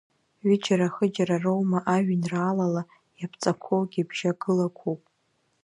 [0.47, 2.81] Ҩыџьара, хыџьара роума ажәеинраалала
[3.19, 5.01] иаԥҵақәоугьы бжьагылақәоуп.